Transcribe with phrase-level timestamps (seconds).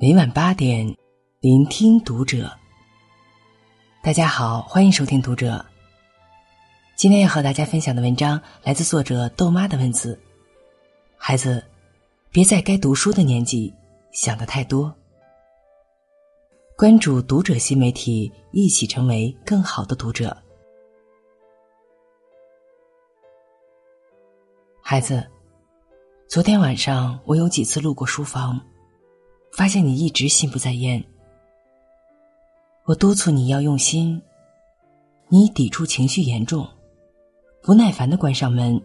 [0.00, 0.86] 每晚八点，
[1.40, 2.48] 聆听读者。
[4.00, 5.66] 大家好，欢迎收听读者。
[6.94, 10.16] 今天要和大家分享的文章来自作者豆妈的文字。
[11.16, 11.64] 孩子，
[12.30, 13.74] 别在该读书的年纪
[14.12, 14.94] 想的太多。
[16.76, 20.36] 关注读者新媒体，一起成为更好的读者。
[24.80, 25.28] 孩子，
[26.28, 28.64] 昨天晚上我有几次路过书房。
[29.58, 31.04] 发现你一直心不在焉，
[32.84, 34.22] 我督促你要用心，
[35.26, 36.64] 你抵触情绪严重，
[37.60, 38.80] 不耐烦的关上门，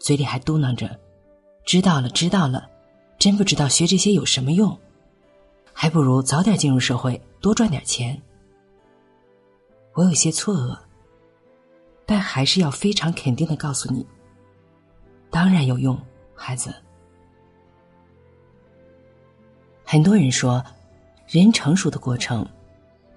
[0.00, 0.98] 嘴里还嘟囔着
[1.64, 2.68] ：“知道了，知道了，
[3.20, 4.76] 真不知道学这些有什么用，
[5.72, 8.20] 还不如早点进入社会，多赚点钱。”
[9.94, 10.76] 我有些错愕，
[12.04, 14.04] 但还是要非常肯定的告诉你：
[15.30, 15.96] 当然有用，
[16.34, 16.74] 孩子。
[19.92, 20.64] 很多人说，
[21.26, 22.46] 人成熟的过程，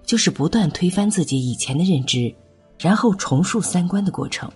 [0.02, 2.34] 就是不断推翻自己以前的认知，
[2.80, 4.50] 然后重塑三观的过程。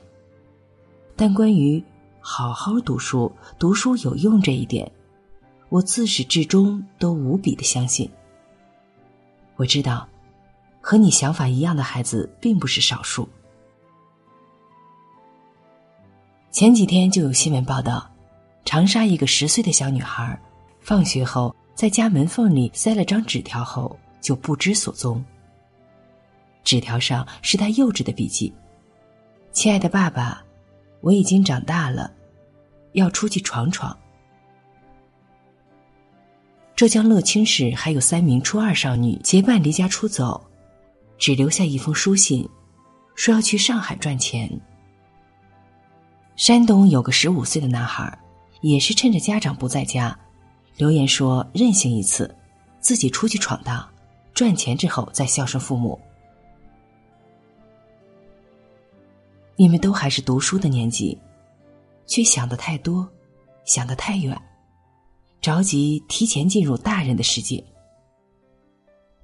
[1.15, 1.81] 但关于
[2.19, 4.91] 好好读书、读书有用这一点，
[5.69, 8.11] 我自始至终都无比的相信。
[9.55, 10.09] 我知道，
[10.81, 13.29] 和你想法一样的孩子并不是少数。
[16.51, 18.11] 前几天就有新闻报道，
[18.65, 20.37] 长沙一个十岁的小女孩，
[20.81, 21.55] 放学后。
[21.79, 25.25] 在家门缝里塞了张纸条后，就不知所踪。
[26.65, 28.53] 纸条上是他幼稚的笔记
[29.55, 30.45] ：“亲爱的爸爸，
[31.03, 32.11] 我已经长大了，
[32.95, 33.97] 要出去闯闯。”
[36.75, 40.45] 浙江乐清市还有三名初二少女结伴离家出走，
[41.17, 42.45] 只留下一封书信，
[43.15, 44.51] 说要去上海赚钱。
[46.35, 48.19] 山东有个十五岁的男孩，
[48.63, 50.19] 也是趁着家长不在家。
[50.79, 52.33] 留言说：“任性一次，
[52.81, 53.87] 自己出去闯荡，
[54.33, 56.01] 赚钱之后再孝顺父母。”
[59.57, 61.19] 你们都还是读书的年纪，
[62.07, 63.09] 却想的太多，
[63.65, 64.41] 想的太远，
[65.41, 67.63] 着急提前进入大人的世界。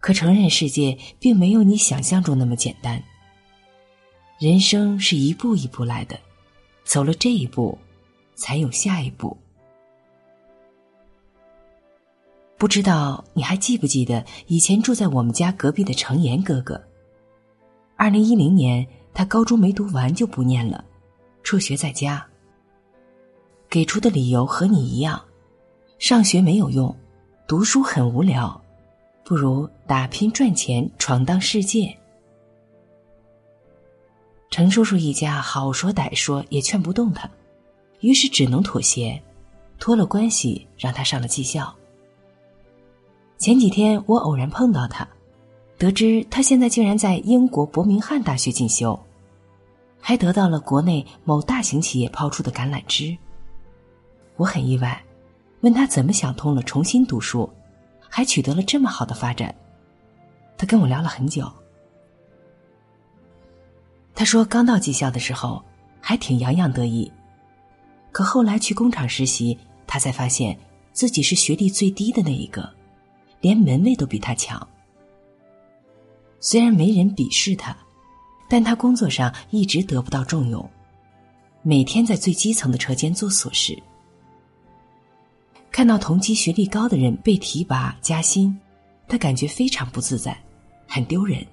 [0.00, 3.00] 可承认世界并没有你想象中那么简单。
[4.40, 6.18] 人生是一步一步来的，
[6.82, 7.78] 走了这一步，
[8.34, 9.38] 才有下一步。
[12.64, 16.82] 不知道你还记不记得以前住在我们家隔壁的程岩哥哥？
[17.94, 20.82] 二零一零年，他高中没读完就不念了，
[21.42, 22.26] 辍学在家。
[23.68, 25.22] 给出的理由和你一样，
[25.98, 26.96] 上学没有用，
[27.46, 28.58] 读书很无聊，
[29.26, 31.94] 不如打拼赚钱，闯荡世界。
[34.50, 37.30] 程叔叔一家好说歹说也劝不动他，
[38.00, 39.22] 于是只能妥协，
[39.78, 41.70] 托了关系让他上了技校。
[43.36, 45.06] 前几天我偶然碰到他，
[45.76, 48.98] 得知他现在竟然在英国伯明翰大学进修，
[50.00, 53.16] 还得到了国内某大型企业抛出的橄榄枝。
[54.36, 55.02] 我很意外，
[55.60, 57.50] 问他怎么想通了重新读书，
[58.08, 59.54] 还取得了这么好的发展。
[60.56, 61.50] 他跟我聊了很久。
[64.14, 65.62] 他说刚到技校的时候
[66.00, 67.10] 还挺洋洋得意，
[68.12, 70.56] 可后来去工厂实习，他才发现
[70.92, 72.72] 自己是学历最低的那一个。
[73.44, 74.66] 连门卫都比他强。
[76.40, 77.76] 虽然没人鄙视他，
[78.48, 80.66] 但他工作上一直得不到重用，
[81.60, 83.78] 每天在最基层的车间做琐事。
[85.70, 88.58] 看到同级学历高的人被提拔加薪，
[89.06, 90.34] 他感觉非常不自在，
[90.88, 91.46] 很丢人。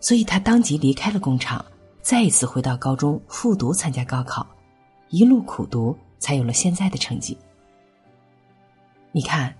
[0.00, 1.62] 所以他当即离开了工厂，
[2.00, 4.46] 再一次回到高中复读参加高考，
[5.10, 7.36] 一路苦读，才有了现在的成绩。
[9.12, 9.54] 你看。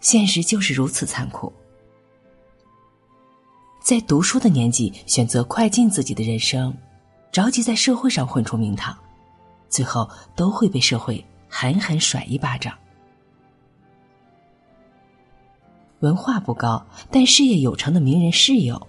[0.00, 1.52] 现实就是如此残酷，
[3.82, 6.74] 在读书的年纪选择快进自己的人生，
[7.30, 8.96] 着急在社会上混出名堂，
[9.68, 12.76] 最后都会被社会狠狠甩一巴掌。
[16.00, 18.88] 文化不高但事业有成的名人是有，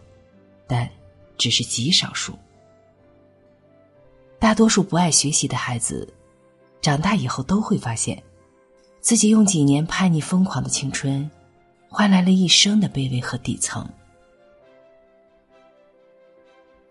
[0.65, 0.89] 但
[1.37, 2.33] 只是极少数。
[4.39, 6.07] 大多数不爱学习的孩子，
[6.81, 8.23] 长大以后都会发现。
[9.01, 11.29] 自己用几年叛逆疯狂的青春，
[11.89, 13.89] 换来了一生的卑微和底层。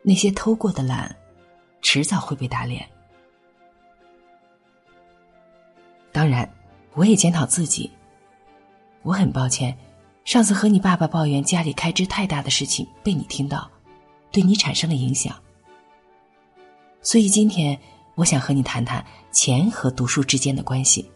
[0.02, 1.14] 那些偷过的懒，
[1.80, 2.84] 迟早会被打脸。
[6.10, 6.52] 当然，
[6.94, 7.88] 我也检讨自己。
[9.02, 9.78] 我很抱歉，
[10.24, 13.70] 上次和你爸爸抱怨家里开支太大的事情被你听到，
[14.32, 15.34] 对你产生了影响。
[17.02, 17.78] 所以今天，
[18.16, 21.08] 我想和你谈谈钱和读书之间的关系。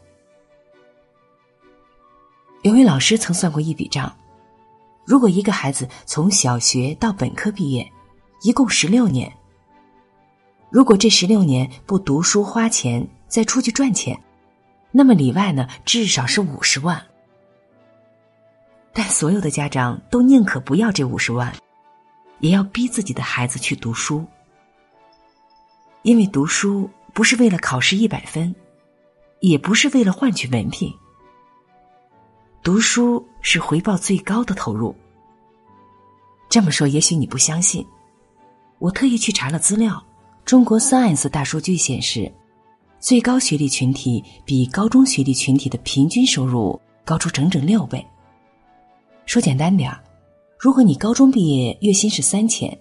[2.65, 4.11] 有位老师曾算过一笔账：
[5.05, 7.87] 如果一个孩子从小学到本科毕业，
[8.41, 9.31] 一共十六年。
[10.71, 14.19] 如果这十六年不读书花钱，再出去赚钱，
[14.91, 17.05] 那么里外呢，至少是五十万。
[18.95, 21.55] 但所有的家长都宁可不要这五十万，
[22.39, 24.25] 也要逼自己的孩子去读书，
[26.01, 28.55] 因为读书不是为了考试一百分，
[29.41, 30.91] 也不是为了换取文凭。
[32.65, 34.97] 读书是回报最高的投入。
[36.49, 37.87] 这么说，也许你不相信。
[38.79, 40.03] 我特意去查了资料，
[40.47, 42.33] 中国 Science 大数据显示，
[42.99, 48.03] 最高学历群体比高中学历群体的平均收入高出整整六倍。
[49.27, 50.03] 说简单点儿，
[50.59, 52.79] 如果你高中毕业月薪是三千，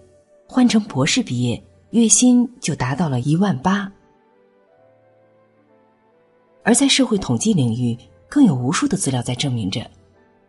[0.48, 3.92] 换成博士毕业月薪就达到了一万八。
[6.62, 7.94] 而在社会统计领域。
[8.34, 9.88] 更有无数的资料在证明着，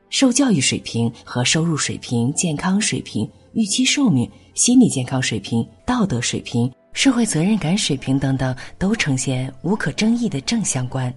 [0.09, 11.13] 受教育水平和收入水平、健康水平、预期寿命、心理健康水平、道德水平、社会责任感水平等等，都呈现无可争议的正相关。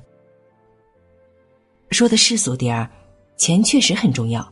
[1.89, 2.91] 说的世俗点儿，
[3.39, 4.47] 钱确实很重要，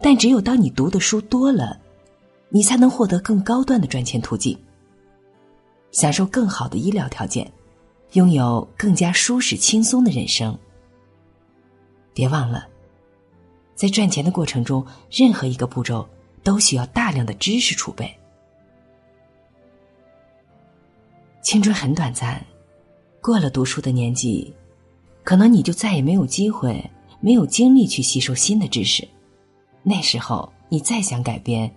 [0.00, 1.78] 但只有当你读的书多了，
[2.48, 4.58] 你才能获得更高端的赚钱途径，
[5.92, 7.52] 享受更好的医疗条件，
[8.12, 10.58] 拥有更加舒适轻松的人生。
[12.12, 12.66] 别忘了，
[13.74, 16.08] 在赚钱的过程中，任何一个步骤
[16.42, 18.12] 都需要大量的知识储备。
[21.42, 22.44] 青春很短暂，
[23.20, 24.52] 过了读书的年纪，
[25.24, 26.90] 可能你就再也没有机会、
[27.20, 29.06] 没有精力去吸收新的知识。
[29.82, 31.74] 那时候，你再想改变，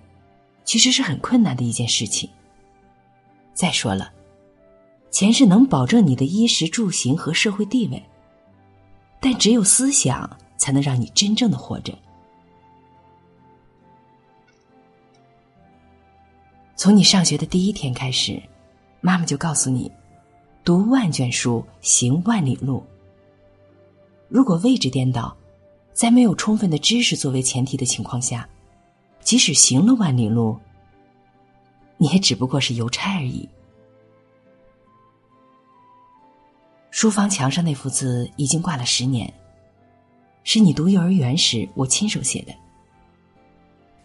[0.65, 2.29] 其实是很困难的一件事情。
[3.53, 4.11] 再说了，
[5.09, 8.03] 钱是能保证你的衣食住行和社会地位。
[9.23, 11.97] 但只有思想才能让你真正的活着。
[16.75, 18.43] 从你上学的第一天开始，
[18.99, 19.89] 妈妈就告诉你：
[20.65, 22.83] 读万卷书，行万里路。
[24.27, 25.33] 如果位置颠倒，
[25.93, 28.49] 在没有充分的知识作为前提的情况下，
[29.21, 30.59] 即使行了万里路，
[31.95, 33.47] 你也只不过是邮差而已。
[37.03, 39.33] 书房墙上那幅字已经挂了十年，
[40.45, 42.53] 是你读幼儿园时我亲手写的。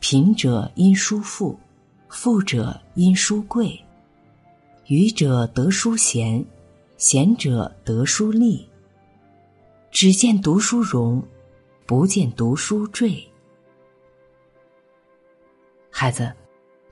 [0.00, 1.56] 贫者因书富，
[2.08, 3.80] 富者因书贵，
[4.88, 6.44] 愚者得书贤，
[6.96, 8.68] 贤者得书利。
[9.92, 11.22] 只见读书荣，
[11.86, 13.24] 不见读书坠。
[15.88, 16.32] 孩子，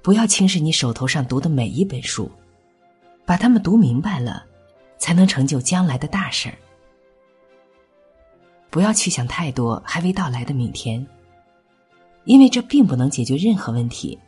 [0.02, 2.30] 不要轻视你手头上读的每一本书，
[3.24, 4.46] 把它们读明白了。
[4.98, 6.54] 才能成就将来的大事儿。
[8.70, 11.06] 不要去想太多还未到来的明天，
[12.24, 14.18] 因为这并不能解决任何问题，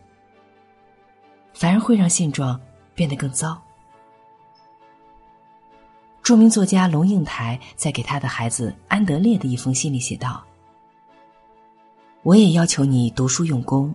[1.52, 2.58] 反而会让现状
[2.94, 3.60] 变得更糟。
[6.22, 10.44] 著名作家龙应台在给他的孩子安德烈的一封信里写道
[12.22, 13.94] ：“我也要求你读书用功，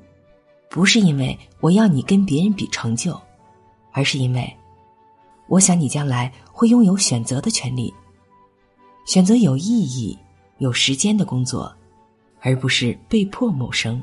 [0.69, 3.19] 不是因为我要你跟别人比成就，
[3.91, 4.51] 而是因为。”
[5.47, 7.91] 我想你将来会拥有选择的权利，
[9.05, 10.17] 选择有意义、
[10.59, 11.75] 有时间的工作，
[12.41, 14.01] 而不是被迫谋生。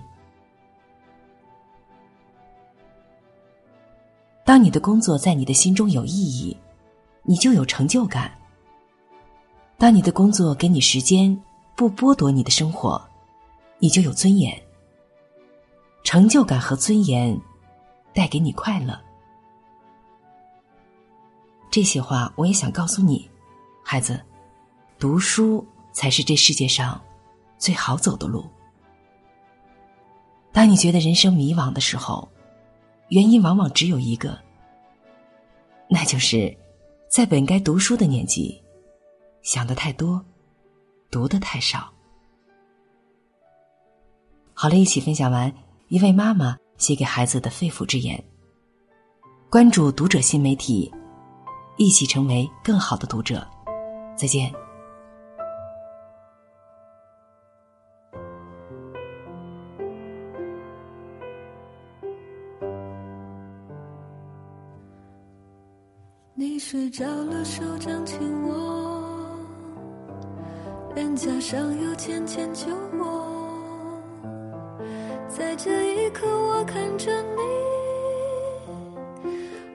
[4.44, 6.56] 当你的工作在你的心中有意义，
[7.22, 8.36] 你就有成就感。
[9.78, 11.40] 当你的工作给你时间，
[11.76, 13.00] 不剥夺你的生活，
[13.78, 14.60] 你就有尊严。
[16.02, 17.40] 成就感和尊严
[18.12, 19.00] 带给你快乐。
[21.70, 23.30] 这些话我也想告诉你，
[23.84, 24.20] 孩子，
[24.98, 27.00] 读书才是这世界上
[27.58, 28.44] 最好走的路。
[30.50, 32.28] 当你觉得人生迷惘的时候，
[33.10, 34.36] 原因往往只有一个，
[35.88, 36.52] 那就是
[37.08, 38.60] 在本该读书的年纪，
[39.42, 40.20] 想的太多，
[41.08, 41.88] 读的太少。
[44.52, 45.52] 好了，一起分享完
[45.86, 48.20] 一位妈妈写给孩子的肺腑之言。
[49.48, 50.92] 关注读者新媒体。
[51.80, 53.42] 一起成为更好的读者，
[54.14, 54.52] 再见。
[66.34, 69.02] 你睡着了，手掌紧握，
[70.94, 72.66] 脸颊上有浅浅酒
[72.98, 73.26] 窝，
[75.30, 77.40] 在这一刻，我看着你，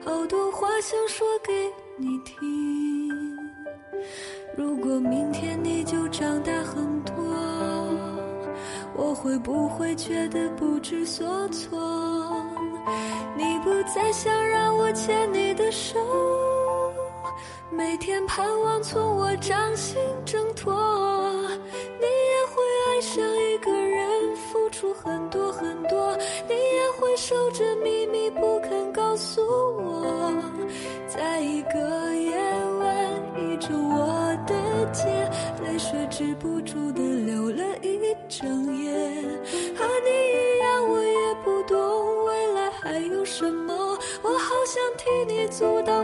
[0.04, 1.52] 好多话想说给。
[1.98, 3.08] 你听，
[4.54, 7.14] 如果明天你就长大很多。
[8.94, 12.44] 我会不会觉得不知所措？
[13.34, 15.98] 你不再想让我牵你的手，
[17.70, 20.74] 每天盼望从我掌心挣脱。
[20.74, 26.14] 你也会爱上一个人，付出很多很多，
[26.46, 29.65] 你也会守着秘密不肯告诉我，
[31.16, 31.78] 在一个
[32.14, 32.36] 夜
[32.78, 32.86] 晚
[33.38, 34.54] 倚着我的
[34.92, 35.06] 肩，
[35.64, 38.92] 泪水止不住的流了一整夜，
[39.74, 41.76] 和你一样，我也不懂
[42.26, 42.70] 未来。
[42.70, 43.74] 还有什么？
[44.22, 45.95] 我好想替你阻挡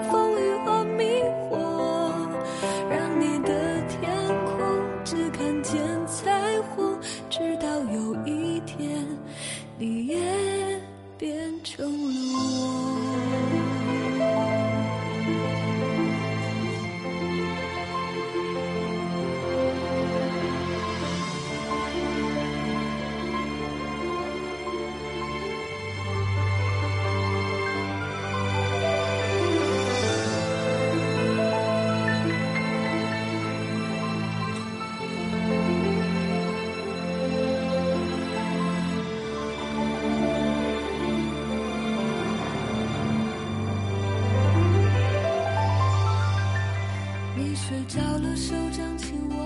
[48.83, 49.37] 想起我，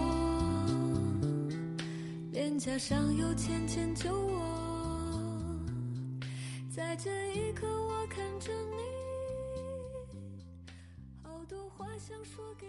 [2.32, 4.40] 脸颊上有浅浅酒窝。
[6.74, 8.78] 在这一刻，我看着你，
[11.22, 12.66] 好多话想说给。